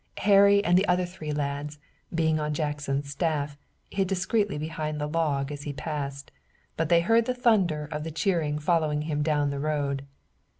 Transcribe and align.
Harry 0.21 0.63
and 0.65 0.79
the 0.79 0.87
other 0.87 1.05
three 1.05 1.31
lads, 1.31 1.77
being 2.11 2.39
on 2.39 2.55
Jackson's 2.55 3.07
staff, 3.11 3.55
hid 3.91 4.07
discreetly 4.07 4.57
behind 4.57 4.99
the 4.99 5.05
log 5.05 5.51
as 5.51 5.61
he 5.61 5.73
passed, 5.73 6.31
but 6.75 6.89
they 6.89 7.01
heard 7.01 7.25
the 7.25 7.35
thunder 7.35 7.87
of 7.91 8.03
the 8.03 8.09
cheering 8.09 8.57
following 8.57 9.03
him 9.03 9.21
down 9.21 9.51
the 9.51 9.59
road. 9.59 10.07